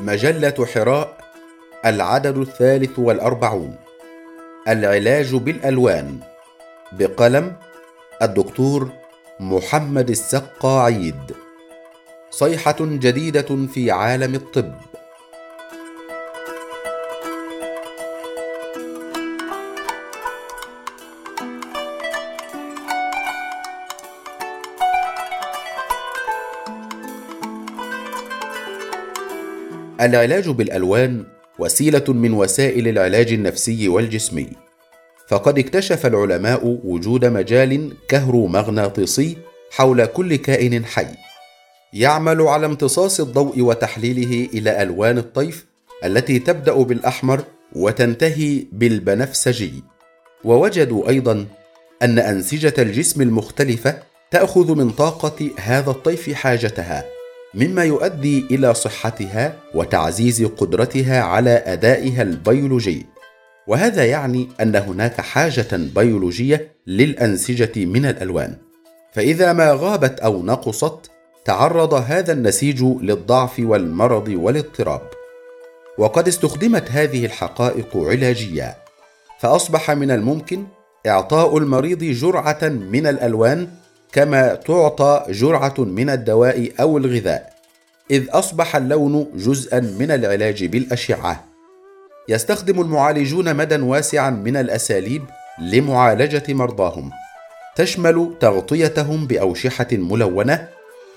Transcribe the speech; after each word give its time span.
مجلة 0.00 0.66
حراء 0.74 1.18
العدد 1.86 2.38
الثالث 2.38 2.98
والأربعون. 2.98 3.76
العلاج 4.68 5.34
بالألوان. 5.34 6.18
بقلم 6.92 7.56
الدكتور 8.22 8.90
محمد 9.40 10.10
السقا 10.10 10.82
عيد 10.82 11.34
صيحة 12.30 12.76
جديدة 12.80 13.66
في 13.74 13.90
عالم 13.90 14.34
الطب. 14.34 14.74
العلاج 30.00 30.48
بالألوان 30.48 31.24
وسيلة 31.58 32.04
من 32.08 32.32
وسائل 32.32 32.88
العلاج 32.88 33.32
النفسي 33.32 33.88
والجسمي. 33.88 34.48
فقد 35.28 35.58
اكتشف 35.58 36.06
العلماء 36.06 36.80
وجود 36.84 37.24
مجال 37.24 37.92
كهرومغناطيسي 38.08 39.36
حول 39.70 40.06
كل 40.06 40.36
كائن 40.36 40.84
حي. 40.84 41.06
يعمل 41.92 42.42
على 42.42 42.66
امتصاص 42.66 43.20
الضوء 43.20 43.60
وتحليله 43.60 44.48
إلى 44.54 44.82
ألوان 44.82 45.18
الطيف 45.18 45.66
التي 46.04 46.38
تبدأ 46.38 46.74
بالأحمر 46.74 47.44
وتنتهي 47.72 48.64
بالبنفسجي. 48.72 49.72
ووجدوا 50.44 51.08
أيضا 51.08 51.46
أن 52.02 52.18
أنسجة 52.18 52.74
الجسم 52.78 53.22
المختلفة 53.22 53.98
تأخذ 54.30 54.74
من 54.74 54.90
طاقة 54.90 55.50
هذا 55.56 55.90
الطيف 55.90 56.32
حاجتها. 56.32 57.17
مما 57.54 57.84
يؤدي 57.84 58.46
إلى 58.50 58.74
صحتها 58.74 59.56
وتعزيز 59.74 60.42
قدرتها 60.42 61.22
على 61.22 61.50
أدائها 61.50 62.22
البيولوجي. 62.22 63.06
وهذا 63.66 64.04
يعني 64.04 64.48
أن 64.60 64.76
هناك 64.76 65.20
حاجة 65.20 65.68
بيولوجية 65.72 66.72
للأنسجة 66.86 67.84
من 67.84 68.06
الألوان. 68.06 68.56
فإذا 69.12 69.52
ما 69.52 69.72
غابت 69.72 70.20
أو 70.20 70.42
نقصت 70.42 71.10
تعرض 71.44 71.94
هذا 71.94 72.32
النسيج 72.32 72.82
للضعف 72.82 73.60
والمرض 73.60 74.28
والاضطراب. 74.28 75.02
وقد 75.98 76.28
استخدمت 76.28 76.90
هذه 76.90 77.26
الحقائق 77.26 77.96
علاجيا 77.96 78.74
فأصبح 79.38 79.90
من 79.90 80.10
الممكن 80.10 80.66
إعطاء 81.06 81.58
المريض 81.58 82.04
جرعة 82.04 82.58
من 82.62 83.06
الألوان 83.06 83.68
كما 84.12 84.54
تعطى 84.54 85.24
جرعة 85.28 85.74
من 85.78 86.10
الدواء 86.10 86.72
أو 86.80 86.98
الغذاء 86.98 87.52
إذ 88.10 88.26
أصبح 88.30 88.76
اللون 88.76 89.26
جزءا 89.34 89.80
من 89.80 90.10
العلاج 90.10 90.64
بالأشعة. 90.64 91.44
يستخدم 92.28 92.80
المعالجون 92.80 93.56
مدى 93.56 93.76
واسعا 93.76 94.30
من 94.30 94.56
الأساليب 94.56 95.22
لمعالجة 95.60 96.42
مرضاهم. 96.48 97.10
تشمل 97.76 98.34
تغطيتهم 98.40 99.26
بأوشحة 99.26 99.88
ملونة 99.92 100.68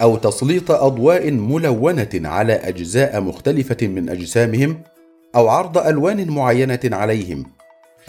أو 0.01 0.17
تسليط 0.17 0.71
أضواء 0.71 1.31
ملونة 1.31 2.09
على 2.13 2.53
أجزاء 2.53 3.21
مختلفة 3.21 3.87
من 3.87 4.09
أجسامهم 4.09 4.81
أو 5.35 5.49
عرض 5.49 5.77
ألوان 5.77 6.29
معينة 6.29 6.79
عليهم 6.83 7.45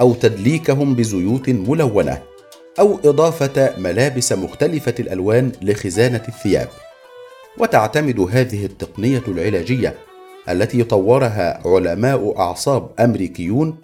أو 0.01 0.15
تدليكهم 0.15 0.95
بزيوت 0.95 1.49
ملونة. 1.49 2.32
أو 2.79 2.99
إضافة 3.05 3.75
ملابس 3.79 4.33
مختلفة 4.33 4.95
الألوان 5.01 5.53
لخزانة 5.63 6.23
الثياب. 6.29 6.69
وتعتمد 7.59 8.21
هذه 8.21 8.65
التقنية 8.65 9.23
العلاجية 9.29 9.95
التي 10.49 10.85
طورها 10.85 11.63
علماء 11.65 12.39
أعصاب 12.39 12.91
أمريكيون 13.01 13.77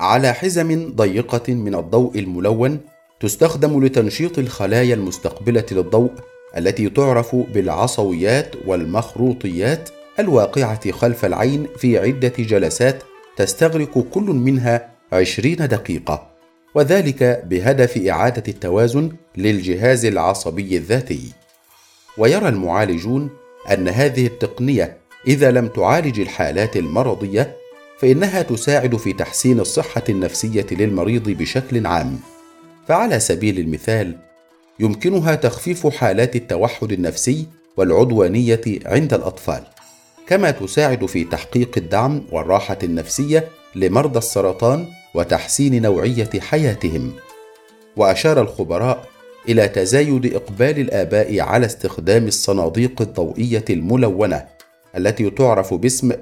على 0.00 0.32
حزم 0.32 0.92
ضيقة 0.96 1.54
من 1.54 1.74
الضوء 1.74 2.18
الملون 2.18 2.80
تستخدم 3.20 3.84
لتنشيط 3.84 4.38
الخلايا 4.38 4.94
المستقبلة 4.94 5.64
للضوء 5.72 6.10
التي 6.56 6.88
تعرف 6.88 7.36
بالعصويات 7.36 8.54
والمخروطيات 8.66 9.88
الواقعة 10.18 10.90
خلف 10.90 11.24
العين 11.24 11.66
في 11.78 11.98
عدة 11.98 12.32
جلسات 12.38 13.02
تستغرق 13.36 13.98
كل 13.98 14.22
منها 14.22 14.88
عشرين 15.12 15.56
دقيقة. 15.56 16.35
وذلك 16.76 17.44
بهدف 17.46 17.96
إعادة 17.96 18.42
التوازن 18.48 19.12
للجهاز 19.36 20.04
العصبي 20.04 20.76
الذاتي. 20.76 21.32
ويرى 22.18 22.48
المعالجون 22.48 23.30
أن 23.72 23.88
هذه 23.88 24.26
التقنية 24.26 24.96
إذا 25.26 25.50
لم 25.50 25.66
تعالج 25.66 26.20
الحالات 26.20 26.76
المرضية 26.76 27.56
فإنها 27.98 28.42
تساعد 28.42 28.96
في 28.96 29.12
تحسين 29.12 29.60
الصحة 29.60 30.02
النفسية 30.08 30.66
للمريض 30.70 31.30
بشكل 31.30 31.86
عام. 31.86 32.18
فعلى 32.88 33.20
سبيل 33.20 33.58
المثال 33.58 34.16
يمكنها 34.80 35.34
تخفيف 35.34 35.86
حالات 35.86 36.36
التوحد 36.36 36.92
النفسي 36.92 37.46
والعدوانية 37.76 38.60
عند 38.86 39.14
الأطفال 39.14 39.62
كما 40.26 40.50
تساعد 40.50 41.06
في 41.06 41.24
تحقيق 41.24 41.70
الدعم 41.76 42.22
والراحة 42.32 42.78
النفسية 42.82 43.48
لمرضى 43.74 44.18
السرطان 44.18 44.86
وتحسين 45.16 45.82
نوعية 45.82 46.30
حياتهم. 46.40 47.12
وأشار 47.96 48.40
الخبراء 48.40 49.08
إلى 49.48 49.68
تزايد 49.68 50.34
إقبال 50.34 50.78
الآباء 50.78 51.40
على 51.40 51.66
استخدام 51.66 52.26
الصناديق 52.26 53.02
الضوئية 53.02 53.64
الملونة 53.70 54.44
التي 54.96 55.30
تعرف 55.30 55.74
باسم 55.74 56.12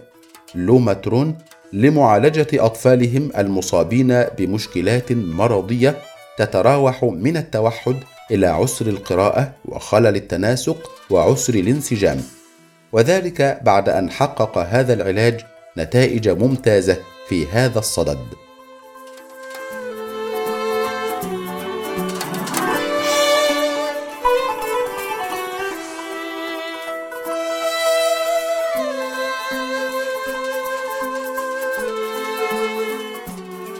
لوماترون 0.55 1.39
لمعالجة 1.73 2.47
أطفالهم 2.55 3.31
المصابين 3.39 4.23
بمشكلات 4.39 5.13
مرضية 5.13 5.97
تتراوح 6.39 7.05
من 7.05 7.37
التوحد 7.37 7.97
إلى 8.31 8.47
عسر 8.47 8.87
القراءة 8.87 9.53
وخلل 9.65 10.17
التناسق 10.17 10.91
وعسر 11.11 11.55
الانسجام. 11.55 12.23
وذلك 12.93 13.61
بعد 13.63 13.89
أن 13.89 14.11
حقق 14.11 14.59
هذا 14.59 14.93
العلاج 14.93 15.41
نتائج 15.79 16.29
ممتازة 16.29 16.97
في 17.29 17.47
هذا 17.47 17.79
الصدد. 17.79 18.44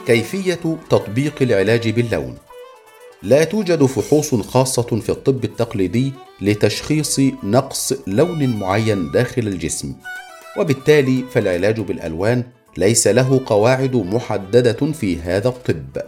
كيفية 0.07 0.77
تطبيق 0.89 1.33
العلاج 1.41 1.89
باللون. 1.89 2.35
لا 3.23 3.43
توجد 3.43 3.85
فحوص 3.85 4.35
خاصة 4.35 4.99
في 4.99 5.09
الطب 5.09 5.43
التقليدي 5.43 6.13
لتشخيص 6.41 7.19
نقص 7.43 7.93
لون 8.07 8.59
معين 8.59 9.11
داخل 9.11 9.47
الجسم 9.47 9.93
وبالتالي 10.57 11.23
فالعلاج 11.31 11.79
بالألوان 11.79 12.43
ليس 12.77 13.07
له 13.07 13.41
قواعد 13.45 13.95
محددة 13.95 14.91
في 14.91 15.19
هذا 15.19 15.47
الطب. 15.47 16.01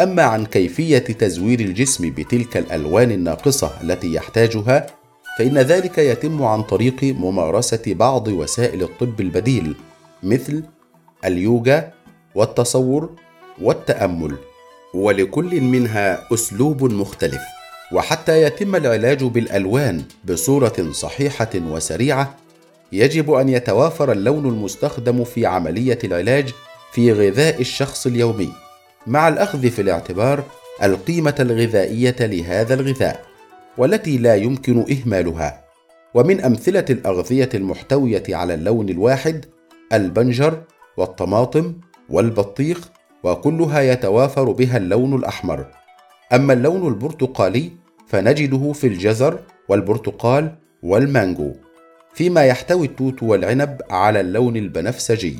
أما 0.00 0.22
عن 0.22 0.46
كيفية 0.46 0.98
تزوير 0.98 1.60
الجسم 1.60 2.10
بتلك 2.10 2.56
الألوان 2.56 3.10
الناقصة 3.10 3.70
التي 3.82 4.14
يحتاجها 4.14 4.86
فإن 5.38 5.58
ذلك 5.58 5.98
يتم 5.98 6.42
عن 6.42 6.62
طريق 6.62 7.04
ممارسة 7.04 7.82
بعض 7.86 8.28
وسائل 8.28 8.82
الطب 8.82 9.20
البديل 9.20 9.74
مثل 10.22 10.62
اليوجا 11.24 11.92
والتصور 12.34 13.10
والتأمل 13.62 14.36
ولكل 14.94 15.60
منها 15.60 16.34
أسلوب 16.34 16.84
مختلف. 16.84 17.40
وحتى 17.92 18.42
يتم 18.42 18.76
العلاج 18.76 19.24
بالألوان 19.24 20.02
بصورة 20.24 20.90
صحيحة 20.92 21.50
وسريعة 21.54 22.36
يجب 22.92 23.32
أن 23.32 23.48
يتوافر 23.48 24.12
اللون 24.12 24.46
المستخدم 24.46 25.24
في 25.24 25.46
عملية 25.46 25.98
العلاج 26.04 26.52
في 26.92 27.12
غذاء 27.12 27.60
الشخص 27.60 28.06
اليومي. 28.06 28.52
مع 29.06 29.28
الأخذ 29.28 29.70
في 29.70 29.82
الاعتبار 29.82 30.42
القيمة 30.82 31.34
الغذائية 31.40 32.16
لهذا 32.20 32.74
الغذاء 32.74 33.24
والتي 33.78 34.18
لا 34.18 34.34
يمكن 34.34 34.84
إهمالها. 34.90 35.64
ومن 36.14 36.40
أمثلة 36.40 36.84
الأغذية 36.90 37.48
المحتوية 37.54 38.22
على 38.28 38.54
اللون 38.54 38.88
الواحد 38.88 39.44
البنجر 39.92 40.62
والطماطم 40.96 41.74
والبطيخ 42.08 42.88
وكلها 43.22 43.80
يتوافر 43.80 44.52
بها 44.52 44.76
اللون 44.76 45.14
الأحمر. 45.14 45.66
أما 46.32 46.52
اللون 46.52 46.88
البرتقالي 46.88 47.70
فنجده 48.08 48.72
في 48.72 48.86
الجزر 48.86 49.38
والبرتقال 49.68 50.54
والمانجو 50.82 51.52
فيما 52.14 52.44
يحتوي 52.44 52.86
التوت 52.86 53.22
والعنب 53.22 53.80
على 53.90 54.20
اللون 54.20 54.56
البنفسجي. 54.56 55.36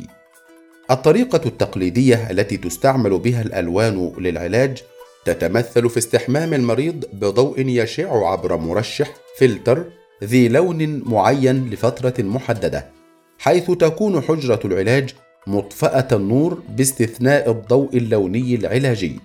الطريقة 0.90 1.40
التقليدية 1.46 2.31
التي 2.31 2.56
تستعمل 2.56 3.19
بها 3.19 3.43
الألوان 3.43 4.12
للعلاج 4.19 4.82
تتمثل 5.25 5.90
في 5.90 5.99
استحمام 5.99 6.55
المريض 6.55 7.05
بضوء 7.12 7.60
يشع 7.60 8.26
عبر 8.26 8.56
مرشح 8.56 9.10
فلتر 9.38 9.84
ذي 10.25 10.49
لون 10.49 11.02
معين 11.06 11.70
لفترة 11.70 12.22
محددة 12.22 12.87
حيث 13.38 13.70
تكون 13.70 14.20
حجرة 14.20 14.60
العلاج 14.64 15.14
مطفأة 15.46 16.08
النور 16.12 16.62
باستثناء 16.76 17.50
الضوء 17.50 17.96
اللوني 17.96 18.55
العلاجي. 18.55 19.20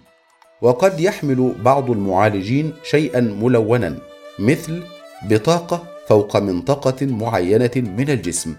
وقد 0.62 1.00
يحمل 1.00 1.56
بعض 1.64 1.92
المعالجين 1.92 2.74
شيئا 2.84 3.20
ملونا 3.20 3.98
مثل 4.40 4.84
بطاقة 5.30 5.84
فوق 6.08 6.38
منطقة 6.38 7.06
معينة 7.06 7.72
من 7.76 8.10
الجسم 8.10 8.56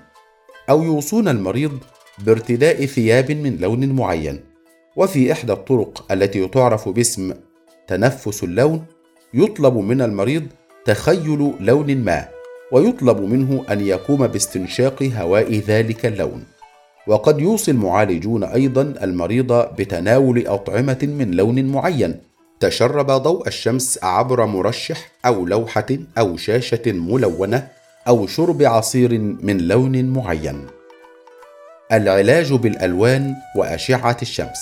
أو 0.71 0.83
يوصون 0.83 1.29
المريض 1.29 1.79
بارتداء 2.19 2.87
ثياب 2.87 3.33
من 3.33 3.57
لون 3.57 3.93
معين. 3.93 4.41
وفي 4.97 5.33
إحدى 5.33 5.53
الطرق 5.53 6.13
التي 6.13 6.49
تعرف 6.49 6.89
باسم 6.89 7.35
تنفس 7.87 8.45
اللون 8.45 8.85
يطلب 9.35 9.77
من 9.77 10.03
المريض 10.03 10.47
تخيل 10.85 11.55
لون 11.61 11.97
ما 11.97 12.29
ويطلب 12.73 13.21
منه 13.21 13.65
أن 13.71 13.81
يقوم 13.81 14.27
باستنشاق 14.27 15.03
هواء 15.03 15.55
ذلك 15.55 16.07
اللون. 16.07 16.45
وقد 17.07 17.41
يوصي 17.41 17.71
المعالجون 17.71 18.45
أيضا 18.45 18.83
المريض 19.03 19.53
بتناول 19.53 20.47
أطعمة 20.47 20.99
من 21.03 21.31
لون 21.31 21.65
معين 21.65 22.17
تشرب 22.61 23.07
ضوء 23.11 23.49
الشمس 23.49 23.99
عبر 24.03 24.47
مرشح 24.47 25.11
أو 25.27 25.47
لوحة 25.47 25.87
أو 26.19 26.37
شاشة 26.37 26.83
ملونة 26.87 27.69
أو 28.09 28.27
شرب 28.27 28.63
عصير 28.63 29.19
من 29.19 29.59
لون 29.59 30.05
معين. 30.05 30.67
العلاج 31.93 32.53
بالألوان 32.53 33.35
وأشعة 33.57 34.17
الشمس. 34.23 34.61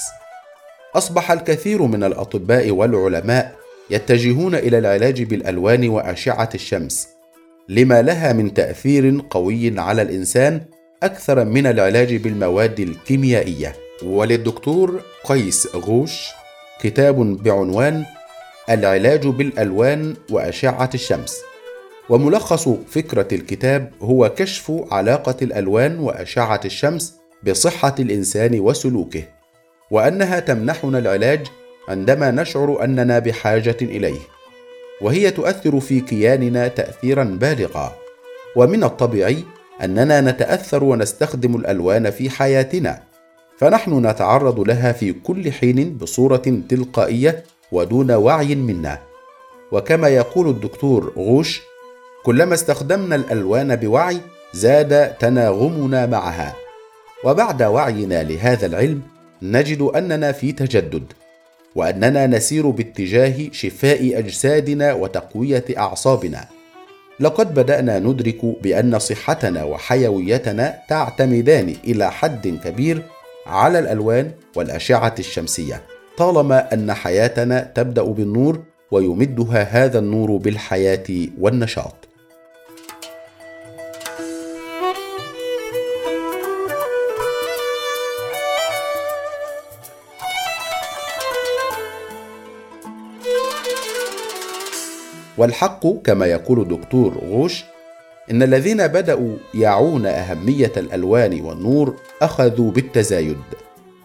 أصبح 0.96 1.30
الكثير 1.30 1.82
من 1.82 2.04
الأطباء 2.04 2.70
والعلماء 2.70 3.54
يتجهون 3.90 4.54
إلى 4.54 4.78
العلاج 4.78 5.22
بالألوان 5.22 5.88
وأشعة 5.88 6.48
الشمس 6.54 7.08
لما 7.68 8.02
لها 8.02 8.32
من 8.32 8.54
تأثير 8.54 9.22
قوي 9.30 9.80
على 9.80 10.02
الإنسان 10.02 10.60
أكثر 11.02 11.44
من 11.44 11.66
العلاج 11.66 12.16
بالمواد 12.16 12.80
الكيميائية. 12.80 13.74
وللدكتور 14.02 15.00
قيس 15.24 15.68
غوش 15.76 16.28
كتاب 16.80 17.42
بعنوان 17.42 18.04
العلاج 18.70 19.26
بالألوان 19.26 20.14
وأشعة 20.30 20.90
الشمس. 20.94 21.40
وملخص 22.08 22.68
فكرة 22.68 23.28
الكتاب 23.32 23.92
هو 24.02 24.28
كشف 24.28 24.72
علاقة 24.90 25.36
الألوان 25.42 25.98
وأشعة 25.98 26.60
الشمس 26.64 27.14
بصحة 27.46 27.94
الإنسان 27.98 28.60
وسلوكه 28.60 29.22
وأنها 29.90 30.40
تمنحنا 30.40 30.98
العلاج 30.98 31.46
عندما 31.88 32.30
نشعر 32.30 32.84
أننا 32.84 33.18
بحاجة 33.18 33.76
إليه. 33.82 34.20
وهي 35.00 35.30
تؤثر 35.30 35.80
في 35.80 36.00
كياننا 36.00 36.68
تاثيرا 36.68 37.24
بالغا. 37.24 37.96
ومن 38.56 38.84
الطبيعي 38.84 39.44
أننا 39.84 40.20
نتأثر 40.20 40.84
ونستخدم 40.84 41.56
الألوان 41.56 42.10
في 42.10 42.30
حياتنا 42.30 43.02
فنحن 43.58 44.06
نتعرض 44.06 44.60
لها 44.60 44.92
في 44.92 45.12
كل 45.12 45.52
حين 45.52 45.96
بصورة 45.98 46.62
تلقائية 46.68 47.44
ودون 47.72 48.10
وعي 48.10 48.54
منا. 48.54 48.98
وكما 49.72 50.08
يقول 50.08 50.48
الدكتور 50.48 51.12
غوش 51.16 51.60
كلما 52.24 52.54
استخدمنا 52.54 53.14
الألوان 53.14 53.76
بوعي 53.76 54.18
زاد 54.52 55.14
تناغمنا 55.14 56.06
معها. 56.06 56.54
وبعد 57.24 57.62
وعينا 57.62 58.22
لهذا 58.22 58.66
العلم 58.66 59.02
نجد 59.42 59.82
أننا 59.82 60.32
في 60.32 60.52
تجدد 60.52 61.12
وأننا 61.74 62.26
نسير 62.26 62.70
باتجاه 62.70 63.48
شفاء 63.52 64.18
أجسادنا 64.18 64.92
وتقوية 64.92 65.64
أعصابنا. 65.78 66.57
لقد 67.20 67.54
بدأنا 67.54 67.98
ندرك 67.98 68.44
بأن 68.62 68.98
صحتنا 68.98 69.64
وحيويتنا 69.64 70.78
تعتمدان 70.88 71.74
إلى 71.84 72.10
حد 72.10 72.48
كبير 72.64 73.02
على 73.46 73.78
الألوان 73.78 74.30
والأشعة 74.56 75.14
الشمسية. 75.18 75.82
طالما 76.18 76.74
أن 76.74 76.92
حياتنا 76.92 77.72
تبدأ 77.74 78.02
بالنور 78.02 78.62
ويمدها 78.90 79.62
هذا 79.62 79.98
النور 79.98 80.36
بالحياة 80.36 81.28
والنشاط. 81.40 82.07
والحق 95.38 95.86
كما 95.86 96.26
يقول 96.26 96.60
الدكتور 96.60 97.18
غوش 97.18 97.64
إن 98.30 98.42
الذين 98.42 98.86
بدأوا 98.86 99.36
يعون 99.54 100.06
أهمية 100.06 100.72
الألوان 100.76 101.40
والنور 101.40 101.96
أخذوا 102.22 102.70
بالتزايد 102.70 103.38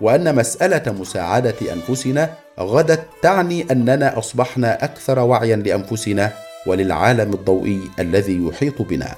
وأن 0.02 0.36
مسألة 0.36 0.92
مساعدة 0.92 1.56
أنفسنا 1.74 2.34
غدت 2.60 3.06
تعني 3.22 3.66
أننا 3.72 4.18
أصبحنا 4.18 4.84
أكثر 4.84 5.20
وعيا 5.20 5.56
لأنفسنا 5.56 6.32
وللعالم 6.68 7.34
الضوئي 7.34 7.82
الذي 8.00 8.46
يحيط 8.46 8.82
بنا. 8.82 9.16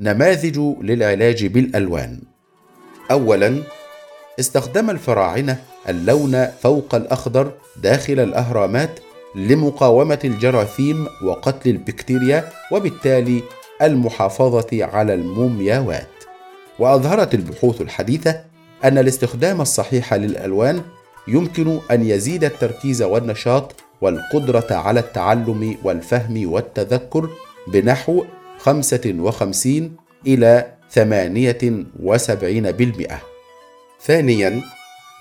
نماذج 0.00 0.58
للعلاج 0.80 1.46
بالألوان. 1.46 2.20
اولا 3.10 3.62
استخدم 4.40 4.90
الفراعنة 4.90 5.56
اللون 5.88 6.46
فوق 6.46 6.94
الأخضر 6.94 7.52
داخل 7.82 8.20
الأهرامات 8.20 9.00
لمقاومة 9.36 10.18
الجراثيم 10.24 11.06
وقتل 11.22 11.70
البكتيريا 11.70 12.48
وبالتالي 12.72 13.42
المحافظة 13.82 14.84
على 14.84 15.14
المومياوات. 15.14 16.08
وأظهرت 16.78 17.34
البحوث 17.34 17.80
الحديثة 17.80 18.40
أن 18.84 18.98
الاستخدام 18.98 19.60
الصحيح 19.60 20.14
للألوان 20.14 20.82
يمكن 21.28 21.78
أن 21.90 22.06
يزيد 22.06 22.44
التركيز 22.44 23.02
والنشاط 23.02 23.74
والقدرة 24.00 24.66
على 24.70 25.00
التعلم 25.00 25.76
والفهم 25.84 26.52
والتذكر 26.52 27.30
بنحو 27.66 28.24
55 28.58 29.96
إلى 30.26 30.66
78% 30.94 30.98
ثانيا 34.02 34.62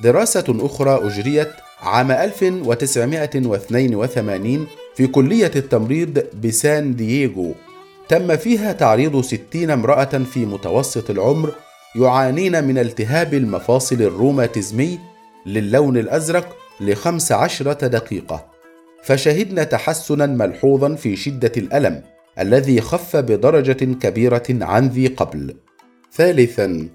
دراسة 0.03 0.45
أخرى 0.59 1.07
أجريت 1.07 1.51
عام 1.81 2.11
1982 2.11 4.67
في 4.95 5.07
كلية 5.07 5.51
التمريض 5.55 6.23
بسان 6.43 6.95
دييغو. 6.95 7.53
تم 8.09 8.37
فيها 8.37 8.71
تعريض 8.71 9.21
60 9.21 9.69
امرأة 9.69 10.05
في 10.05 10.45
متوسط 10.45 11.09
العمر 11.09 11.55
يعانين 11.95 12.63
من 12.63 12.77
التهاب 12.77 13.33
المفاصل 13.33 14.01
الروماتيزمي 14.01 14.99
للون 15.45 15.97
الأزرق 15.97 16.57
لخمس 16.81 17.31
عشرة 17.31 17.87
دقيقة. 17.87 18.45
فشهدنا 19.03 19.63
تحسنا 19.63 20.25
ملحوظا 20.25 20.95
في 20.95 21.15
شدة 21.15 21.51
الألم 21.57 22.01
الذي 22.39 22.81
خف 22.81 23.15
بدرجة 23.15 23.83
كبيرة 23.83 24.43
عن 24.49 24.87
ذي 24.87 25.07
قبل. 25.07 25.55
ثالثا 26.13 26.87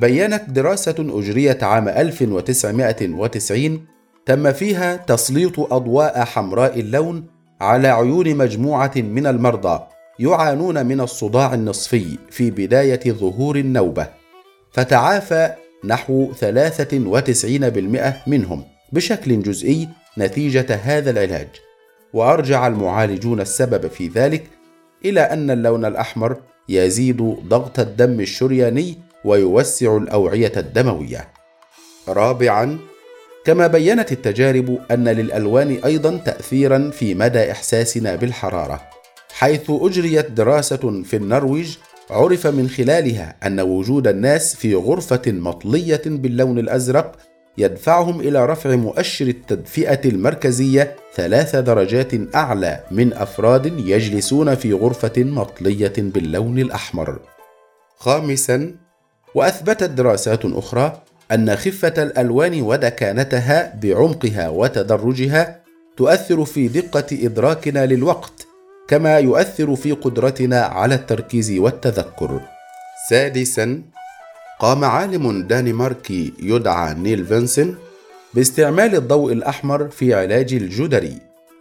بينت 0.00 0.50
دراسة 0.50 0.94
أجريت 0.98 1.62
عام 1.62 1.88
1990 1.88 3.86
تم 4.26 4.52
فيها 4.52 4.96
تسليط 4.96 5.60
أضواء 5.60 6.24
حمراء 6.24 6.80
اللون 6.80 7.26
على 7.60 7.88
عيون 7.88 8.36
مجموعة 8.36 8.92
من 8.96 9.26
المرضى 9.26 9.86
يعانون 10.18 10.86
من 10.86 11.00
الصداع 11.00 11.54
النصفي 11.54 12.18
في 12.30 12.50
بداية 12.50 13.12
ظهور 13.12 13.56
النوبة. 13.56 14.08
فتعافى 14.72 15.54
نحو 15.84 16.32
93% 16.32 18.22
منهم 18.26 18.64
بشكل 18.92 19.42
جزئي 19.42 19.88
نتيجة 20.18 20.74
هذا 20.74 21.10
العلاج. 21.10 21.48
وأرجع 22.12 22.66
المعالجون 22.66 23.40
السبب 23.40 23.86
في 23.86 24.08
ذلك 24.08 24.44
إلى 25.04 25.20
أن 25.20 25.50
اللون 25.50 25.84
الأحمر 25.84 26.36
يزيد 26.68 27.22
ضغط 27.48 27.78
الدم 27.78 28.20
الشرياني 28.20 28.98
ويوسع 29.24 29.96
الأوعية 29.96 30.52
الدموية. 30.56 31.28
رابعا 32.08 32.78
كما 33.46 33.66
بينت 33.66 34.12
التجارب 34.12 34.78
أن 34.90 35.08
للألوان 35.08 35.78
أيضا 35.84 36.16
تاثيرا 36.24 36.90
في 36.90 37.14
مدى 37.14 37.50
إحساسنا 37.50 38.16
بالحرارة 38.16 38.80
حيث 39.32 39.62
أجريت 39.68 40.30
دراسة 40.30 41.02
في 41.02 41.16
النرويج 41.16 41.76
عرف 42.10 42.46
من 42.46 42.68
خلالها 42.68 43.36
أن 43.46 43.60
وجود 43.60 44.06
الناس 44.06 44.56
في 44.56 44.74
غرفة 44.74 45.22
مطلية 45.26 46.02
باللون 46.06 46.58
الأزرق 46.58 47.16
يدفعهم 47.58 48.20
إلى 48.20 48.46
رفع 48.46 48.76
مؤشر 48.76 49.26
التدفئة 49.26 50.08
المركزية 50.08 50.96
ثلاث 51.14 51.56
درجات 51.56 52.34
أعلى 52.34 52.80
من 52.90 53.12
أفراد 53.12 53.66
يجلسون 53.66 54.54
في 54.54 54.72
غرفة 54.72 55.24
مطلية 55.24 55.94
باللون 55.98 56.58
الأحمر. 56.58 57.18
خامسا 57.98 58.74
وأثبتت 59.34 59.90
دراسات 59.90 60.44
أخرى 60.44 61.02
أن 61.32 61.56
خفة 61.56 62.02
الألوان 62.02 62.62
ودكانتها 62.62 63.74
بعمقها 63.82 64.48
وتدرجها 64.48 65.60
تؤثر 65.96 66.44
في 66.44 66.68
دقة 66.68 67.06
إدراكنا 67.12 67.86
للوقت 67.86 68.46
كما 68.88 69.18
يؤثر 69.18 69.76
في 69.76 69.92
قدرتنا 69.92 70.60
على 70.60 70.94
التركيز 70.94 71.58
والتذكر. 71.58 72.40
سادسا 73.10 73.82
قام 74.60 74.84
عالم 74.84 75.42
دانماركي 75.42 76.32
يدعى 76.42 76.94
نيل 76.94 77.26
فينسن 77.26 77.74
باستعمال 78.34 78.94
الضوء 78.94 79.32
الأحمر 79.32 79.88
في 79.88 80.14
علاج 80.14 80.54
الجدري 80.54 81.18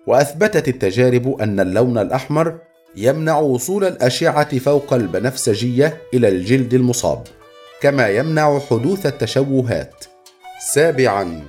وأثبتت 0.08 0.68
التجارب 0.68 1.42
أن 1.42 1.60
اللون 1.60 1.98
الأحمر 1.98 2.58
يمنع 2.96 3.40
وصول 3.40 3.84
الأشعة 3.84 4.60
فوق 4.60 4.94
البنفسجية 4.94 5.98
إلى 6.14 6.28
الجلد 6.28 6.74
المصاب. 6.74 7.24
كما 7.86 8.10
يمنع 8.10 8.60
حدوث 8.60 9.06
التشوهات. 9.06 10.06
سابعا 10.74 11.44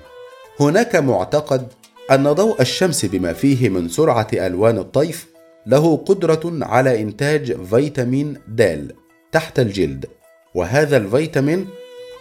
هناك 0.60 0.96
معتقد 0.96 1.68
أن 2.10 2.32
ضوء 2.32 2.60
الشمس 2.60 3.04
بما 3.04 3.32
فيه 3.32 3.68
من 3.68 3.88
سرعة 3.88 4.26
ألوان 4.32 4.78
الطيف 4.78 5.26
له 5.66 5.96
قدرة 5.96 6.40
على 6.62 7.02
إنتاج 7.02 7.64
فيتامين 7.64 8.34
د 8.48 8.90
تحت 9.32 9.58
الجلد 9.58 10.06
وهذا 10.54 10.96
الفيتامين 10.96 11.68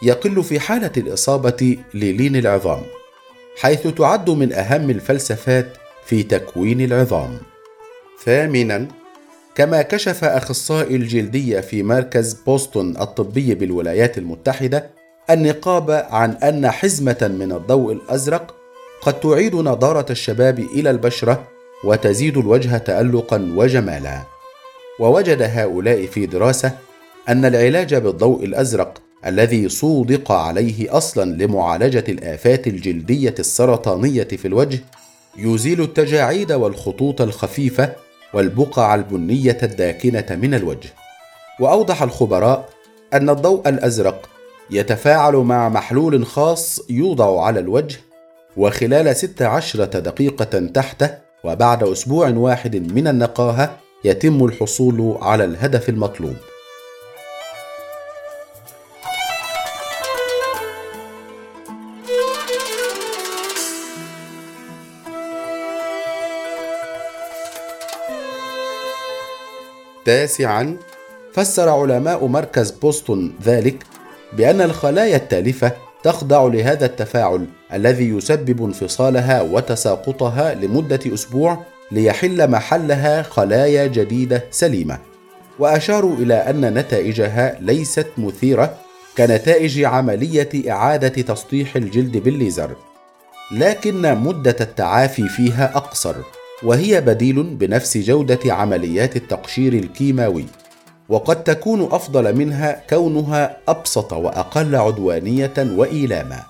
يقل 0.04 0.44
في 0.44 0.60
حالة 0.60 0.92
الإصابة 0.98 1.78
للين 1.94 2.36
العظام 2.36 2.82
حيث 3.58 3.88
تعد 3.88 4.30
من 4.30 4.54
أهم 4.54 4.90
الفلسفات 4.90 5.68
في 6.06 6.24
تكوين 6.24 6.82
العظام. 6.82 7.38
ثامنا 8.26 8.88
كما 9.56 9.82
كشف 9.82 10.24
أخصائي 10.24 10.96
الجلدية 10.96 11.60
في 11.60 11.84
مركز 11.84 12.34
بوسطن 12.34 12.96
الطبي 13.02 13.56
بالولايات 13.56 14.18
المتحدة 14.18 14.90
النقابه 15.30 15.98
عن 15.98 16.32
أن 16.32 16.72
حزمة 16.72 17.32
من 17.40 17.52
الضوء 17.52 17.94
الأزرق 17.94 18.56
قد 19.02 19.20
تعيد 19.20 19.56
نضارة 19.56 20.06
الشباب 20.10 20.60
إلى 20.60 20.90
البشرة 20.90 21.48
وتزيد 21.84 22.38
الوجه 22.38 22.78
تالقا 22.78 23.54
وجمالا. 23.56 24.22
ووجد 25.00 25.42
هؤلاء 25.42 26.06
في 26.06 26.26
دراسة 26.26 26.72
أن 27.30 27.46
العلاج 27.46 27.96
بالضوء 27.96 28.46
الأزرق 28.46 29.02
الذي 29.26 29.70
صودق 29.70 30.32
عليه 30.32 30.98
أصلا 30.98 31.44
لمعالجة 31.44 32.04
الآفات 32.10 32.68
الجلدية 32.68 33.36
السرطانية 33.40 34.24
في 34.24 34.48
الوجه 34.48 34.80
يزيل 35.38 35.82
التجاعيد 35.82 36.52
والخطوط 36.52 37.22
الخفيفة 37.22 38.05
والبقع 38.36 38.96
البنية 38.96 39.58
الداكنة 39.64 40.26
من 40.30 40.54
الوجه 40.54 40.90
وأوضح 41.60 42.04
الخبراء 42.04 42.70
أن 43.14 43.30
الضوء 43.30 43.70
الأزرق 43.70 44.30
يتفاعل 44.72 45.36
مع 45.36 45.70
محلول 45.70 46.26
خاص 46.26 46.82
يوضع 46.90 47.44
على 47.44 47.60
الوجه 47.60 47.98
وخلال 48.58 49.16
16 49.16 49.84
دقيقة 49.86 50.60
تحته 50.60 51.10
وبعد 51.44 51.84
أسبوع 51.84 52.30
واحد 52.30 52.76
من 52.76 53.08
النقاهة 53.08 53.78
يتم 54.06 54.46
الحصول 54.46 55.18
على 55.22 55.44
الهدف 55.44 55.90
المطلوب. 55.90 56.36
تاسعا 70.06 70.78
فسر 71.34 71.70
علماء 71.70 72.26
مركز 72.28 72.72
بوسطن 72.72 73.32
ذلك 73.44 73.84
بأن 74.34 74.62
الخلايا 74.62 75.16
التالفة 75.16 75.72
تخضع 76.04 76.44
لهذا 76.44 76.86
التفاعل 76.86 77.46
الذي 77.74 78.10
يسبب 78.10 78.64
انفصالها 78.66 79.42
وتساقطها 79.42 80.54
لمدة 80.54 81.00
أسبوع 81.08 81.58
ليحل 81.92 82.50
محلها 82.50 83.22
خلايا 83.22 83.88
جديدة 83.88 84.44
سليمة. 84.52 85.00
وأشاروا 85.60 86.16
إلى 86.16 86.34
أن 86.34 86.74
نتائجها 86.74 87.58
ليست 87.62 88.08
مثيرة 88.18 88.78
كنتائج 89.18 89.84
عملية 89.84 90.72
إعادة 90.72 91.22
تسطيح 91.22 91.76
الجلد 91.76 92.18
بالليزر، 92.18 92.76
لكن 93.52 94.16
مدة 94.16 94.56
التعافي 94.62 95.30
فيها 95.30 95.72
أقصر، 95.76 96.16
وهي 96.66 97.02
بديل 97.02 97.44
بنفس 97.44 97.98
جودة 97.98 98.40
عمليات 98.54 99.16
التقشير 99.16 99.74
الكيماوي. 99.74 100.46
وقد 101.10 101.44
تكون 101.44 101.84
أفضل 101.92 102.36
منها 102.36 102.84
كونها 102.90 103.58
أبسط 103.68 104.14
وأقل 104.14 104.76
عدوانية 104.76 105.54
وإيلاما. 105.58 106.44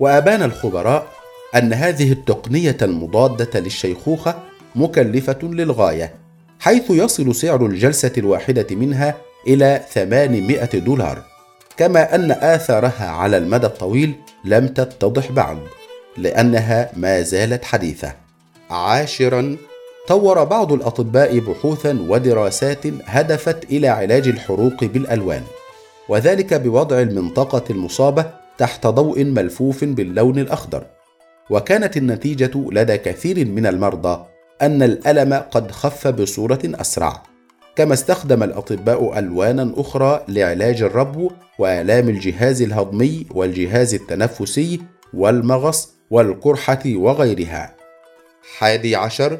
وأبان 0.00 0.42
الخبراء 0.42 1.06
أن 1.54 1.72
هذه 1.72 2.12
التقنية 2.12 2.76
المضادة 2.82 3.60
للشيخوخة 3.60 4.34
مكلفة 4.74 5.38
للغاية 5.42 6.14
حيث 6.60 6.90
يصل 6.90 7.34
سعر 7.34 7.66
الجلسة 7.66 8.12
الواحدة 8.18 8.66
منها 8.70 9.14
إلى 9.46 9.80
800 9.90 10.64
دولار. 10.64 11.22
كما 11.76 12.14
أن 12.14 12.30
آثارها 12.30 13.08
على 13.08 13.36
المدى 13.36 13.66
الطويل 13.66 14.14
لم 14.44 14.68
تتضح 14.68 15.32
بعد 15.32 15.58
لأنها 16.16 16.90
ما 16.96 17.22
زالت 17.22 17.64
حديثة. 17.64 18.27
عاشرا 18.70 19.56
طور 20.08 20.44
بعض 20.44 20.72
الأطباء 20.72 21.38
بحوثا 21.38 22.06
ودراسات 22.08 22.86
هدفت 23.04 23.64
إلى 23.64 23.88
علاج 23.88 24.28
الحروق 24.28 24.84
بالألوان 24.84 25.42
وذلك 26.08 26.54
بوضع 26.54 27.00
المنطقة 27.00 27.64
المصابة 27.70 28.30
تحت 28.58 28.86
ضوء 28.86 29.24
ملفوف 29.24 29.84
باللون 29.84 30.38
الأخضر. 30.38 30.86
وكانت 31.50 31.96
النتيجة 31.96 32.50
لدى 32.54 32.96
كثير 32.96 33.46
من 33.46 33.66
المرضى 33.66 34.24
أن 34.62 34.82
الألم 34.82 35.34
قد 35.34 35.70
خف 35.70 36.08
بصورة 36.08 36.60
أسرع 36.64 37.22
كما 37.76 37.94
استخدم 37.94 38.42
الأطباء 38.42 39.18
ألوانا 39.18 39.72
أخرى 39.76 40.24
لعلاج 40.28 40.82
الربو 40.82 41.30
وآلام 41.58 42.08
الجهاز 42.08 42.62
الهضمي 42.62 43.26
والجهاز 43.34 43.94
التنفسي 43.94 44.80
والمغص 45.14 45.94
والقرحة 46.10 46.82
وغيرها. 46.86 47.77
حادي 48.56 48.96
عشر 48.96 49.38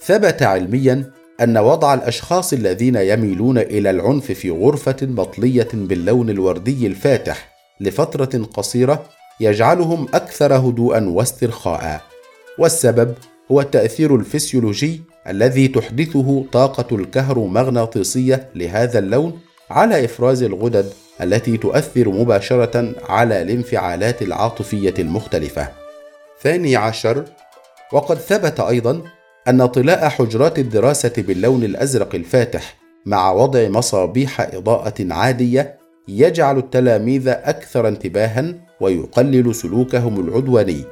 ثبت 0.00 0.42
علميا 0.42 1.10
أن 1.40 1.58
وضع 1.58 1.94
الأشخاص 1.94 2.52
الذين 2.52 2.96
يميلون 2.96 3.58
إلى 3.58 3.90
العنف 3.90 4.32
في 4.32 4.50
غرفة 4.50 4.96
مطليه 5.02 5.68
باللون 5.72 6.30
الوردي 6.30 6.86
الفاتح 6.86 7.54
لفترة 7.80 8.44
قصيرة 8.44 9.06
يجعلهم 9.40 10.06
أكثر 10.14 10.54
هدوءا 10.54 11.08
واسترخاء. 11.08 12.00
والسبب 12.58 13.14
هو 13.52 13.60
التأثير 13.60 14.16
الفسيولوجي 14.16 15.02
الذي 15.28 15.68
تحدثه 15.68 16.44
طاقة 16.52 16.96
الكهرومغناطيسية 16.96 18.50
لهذا 18.54 18.98
اللون 18.98 19.40
على 19.70 20.04
إفراز 20.04 20.42
الغدد 20.42 20.92
التي 21.20 21.56
تؤثر 21.56 22.08
مباشرة 22.08 22.94
على 23.08 23.42
الانفعالات 23.42 24.22
العاطفية 24.22 24.94
المختلفة. 24.98 25.68
ثاني 26.42 26.76
عشر 26.76 27.24
وقد 27.92 28.18
ثبت 28.18 28.60
أيضا 28.60 29.02
أن 29.48 29.66
طلاء 29.66 30.08
حجرات 30.08 30.58
الدراسة 30.58 31.12
باللون 31.18 31.64
الأزرق 31.64 32.14
الفاتح 32.14 32.76
مع 33.06 33.32
وضع 33.32 33.68
مصابيح 33.68 34.40
إضاءة 34.40 34.94
عادية 35.10 35.78
يجعل 36.08 36.58
التلاميذ 36.58 37.28
أكثر 37.28 37.88
انتباها 37.88 38.54
ويقلل 38.80 39.54
سلوكهم 39.54 40.20
العدواني. 40.20 40.84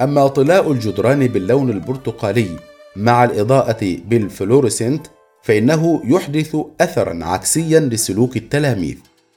أما 0.00 0.26
طلاء 0.26 0.72
الجدران 0.72 1.26
باللون 1.26 1.70
البرتقالي 1.70 2.48
مع 2.96 3.24
الإضاءة 3.24 3.96
بالفلوريسنت 4.08 5.06
فإنه 5.42 6.02
يحدث 6.04 6.56
أثرا 6.80 7.24
عكسيا 7.24 7.80
لسلوك 7.80 8.36
التلاميذ. 8.36 8.96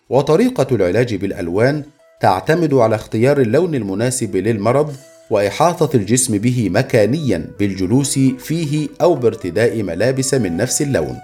وطريقة 0.09 0.67
العلاج 0.75 1.15
بالألوان 1.15 1.83
تعتمد 2.21 2.73
على 2.73 2.95
اختيار 2.95 3.41
اللون 3.41 3.75
المناسب 3.75 4.35
للمرض 4.35 4.93
وإحاطة 5.29 5.95
الجسم 5.95 6.37
به 6.37 6.69
مكانيا 6.69 7.45
بالجلوس 7.59 8.19
فيه 8.19 8.87
أو 9.01 9.15
بارتداء 9.15 9.83
ملابس 9.83 10.33
من 10.33 10.57
نفس 10.57 10.81
اللون 10.81 11.17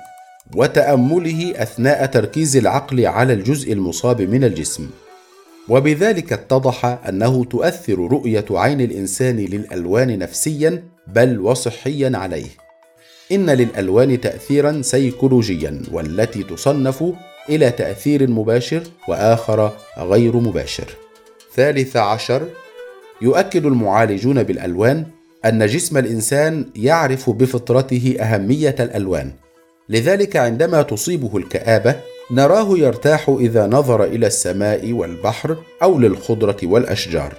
وتأمله 0.55 1.53
أثناء 1.55 2.05
تركيز 2.05 2.57
العقل 2.57 3.05
على 3.05 3.33
الجزء 3.33 3.73
المصاب 3.73 4.21
من 4.21 4.43
الجسم. 4.43 4.89
وبذلك 5.69 6.33
اتضح 6.33 6.85
أنه 7.09 7.43
تؤثر 7.43 7.93
رؤية 7.93 8.45
عين 8.51 8.81
الإنسان 8.81 9.35
للألوان 9.35 10.19
نفسيا 10.19 10.83
بل 11.07 11.39
وصحيا 11.39 12.11
عليه. 12.17 12.49
إن 13.31 13.49
للألوان 13.49 14.21
تاثيرا 14.21 14.81
سيكولوجيا 14.81 15.81
والتي 15.91 16.43
تصنف 16.43 17.03
إلى 17.49 17.71
تأثير 17.71 18.29
مباشر 18.29 18.83
وآخر 19.07 19.71
غير 19.97 20.35
مباشر. 20.35 20.87
ثالث 21.55 21.97
عشر 21.97 22.47
يؤكد 23.23 23.65
المعالجون 23.65 24.43
بالألوان 24.43 25.05
أن 25.45 25.65
جسم 25.65 25.97
الإنسان 25.97 26.65
يعرف 26.75 27.29
بفطرته 27.29 28.15
أهمية 28.19 28.75
الألوان. 28.79 29.31
لذلك 29.89 30.35
عندما 30.35 30.81
تصيبه 30.81 31.37
الكآبة 31.37 31.95
نراه 32.31 32.77
يرتاح 32.77 33.29
إذا 33.39 33.67
نظر 33.67 34.03
إلى 34.03 34.27
السماء 34.27 34.91
والبحر 34.91 35.57
أو 35.83 35.99
للخضرة 35.99 36.57
والأشجار. 36.63 37.33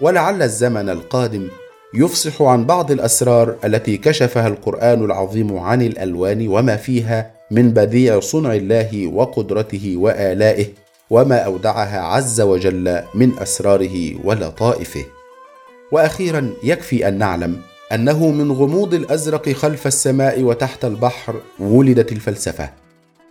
ولعل 0.00 0.42
الزمن 0.42 0.88
القادم 0.88 1.48
يفصح 1.94 2.42
عن 2.42 2.64
بعض 2.66 2.90
الأسرار 2.90 3.56
التي 3.64 3.96
كشفها 3.96 4.48
القرآن 4.48 5.04
العظيم 5.04 5.58
عن 5.58 5.82
الألوان 5.82 6.48
وما 6.48 6.76
فيها 6.76 7.30
من 7.50 7.70
بديع 7.70 8.20
صنع 8.20 8.54
الله 8.54 9.06
وقدرته 9.06 9.94
وآلائه 9.96 10.66
وما 11.10 11.36
أودعها 11.36 12.00
عز 12.00 12.40
وجل 12.40 13.02
من 13.14 13.38
أسراره 13.38 14.26
ولطائفه. 14.26 15.04
وأخيرا 15.92 16.50
يكفي 16.62 17.08
أن 17.08 17.18
نعلم 17.18 17.60
أنه 17.92 18.30
من 18.30 18.52
غموض 18.52 18.94
الأزرق 18.94 19.48
خلف 19.48 19.86
السماء 19.86 20.42
وتحت 20.42 20.84
البحر 20.84 21.40
ولدت 21.58 22.12
الفلسفة. 22.12 22.70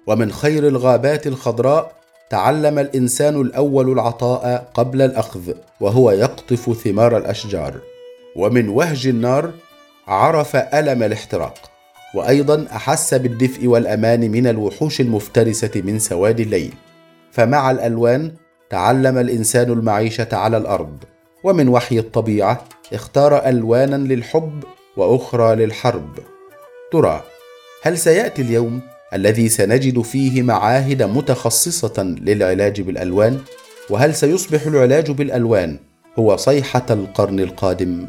ومن 0.07 0.31
خير 0.31 0.67
الغابات 0.67 1.27
الخضراء 1.27 1.91
تعلم 2.29 2.79
الإنسان 2.79 3.41
الأول 3.41 3.91
العطاء 3.91 4.71
قبل 4.73 5.01
الأخذ 5.01 5.53
وهو 5.79 6.11
يقطف 6.11 6.83
ثمار 6.83 7.17
الأشجار. 7.17 7.79
ومن 8.35 8.69
وهج 8.69 9.07
النار 9.07 9.51
عرف 10.07 10.55
ألم 10.55 11.03
الاحتراق. 11.03 11.53
وأيضا 12.15 12.67
أحس 12.75 13.13
بالدفء 13.13 13.67
والأمان 13.67 14.31
من 14.31 14.47
الوحوش 14.47 15.01
المفترسة 15.01 15.71
من 15.75 15.99
سواد 15.99 16.39
الليل. 16.39 16.73
فمع 17.31 17.71
الألوان 17.71 18.31
تعلم 18.69 19.17
الإنسان 19.17 19.71
المعيشة 19.71 20.27
على 20.33 20.57
الأرض. 20.57 20.97
ومن 21.43 21.67
وحي 21.67 21.99
الطبيعة 21.99 22.65
اختار 22.93 23.47
ألوانا 23.49 23.95
للحب 23.95 24.63
وأخرى 24.97 25.55
للحرب. 25.55 26.19
ترى 26.91 27.23
هل 27.83 27.97
سيأتي 27.97 28.41
اليوم 28.41 28.81
الذي 29.13 29.49
سنجد 29.49 30.01
فيه 30.01 30.41
معاهد 30.41 31.03
متخصصة 31.03 32.03
للعلاج 32.03 32.81
بالألوان؟ 32.81 33.39
وهل 33.89 34.15
سيصبح 34.15 34.65
العلاج 34.65 35.11
بالألوان 35.11 35.77
هو 36.19 36.35
صيحة 36.35 36.85
القرن 36.89 37.39
القادم؟ 37.39 38.07